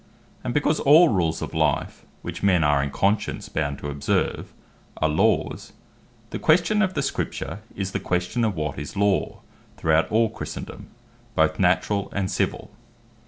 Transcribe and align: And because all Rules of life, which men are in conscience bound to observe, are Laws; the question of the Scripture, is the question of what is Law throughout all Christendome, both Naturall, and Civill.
And 0.43 0.51
because 0.51 0.79
all 0.79 1.09
Rules 1.09 1.43
of 1.43 1.53
life, 1.53 2.05
which 2.23 2.41
men 2.41 2.63
are 2.63 2.81
in 2.81 2.89
conscience 2.89 3.49
bound 3.49 3.77
to 3.77 3.89
observe, 3.91 4.51
are 4.97 5.07
Laws; 5.07 5.73
the 6.31 6.39
question 6.39 6.81
of 6.81 6.95
the 6.95 7.03
Scripture, 7.03 7.59
is 7.75 7.91
the 7.91 7.99
question 7.99 8.43
of 8.43 8.55
what 8.55 8.79
is 8.79 8.95
Law 8.97 9.41
throughout 9.77 10.11
all 10.11 10.31
Christendome, 10.31 10.87
both 11.35 11.59
Naturall, 11.59 12.11
and 12.15 12.31
Civill. 12.31 12.71